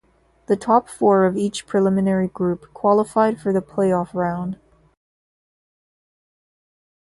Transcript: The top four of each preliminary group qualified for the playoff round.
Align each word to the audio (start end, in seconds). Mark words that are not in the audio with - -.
The 0.47 0.55
top 0.55 0.89
four 0.89 1.25
of 1.27 1.37
each 1.37 1.67
preliminary 1.67 2.27
group 2.27 2.73
qualified 2.73 3.39
for 3.39 3.53
the 3.53 3.61
playoff 3.61 4.15
round. 4.15 4.57